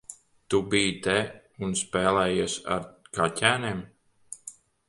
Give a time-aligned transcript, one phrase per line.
[0.53, 1.17] Tu biji te
[1.67, 2.83] un spēlējies ar
[3.19, 3.85] kaķēniem?